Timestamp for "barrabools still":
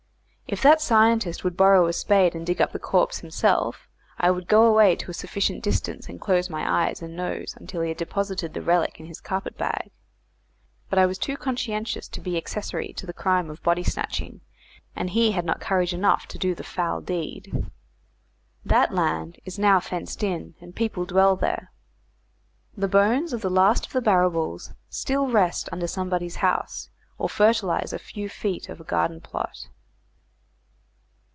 24.01-25.29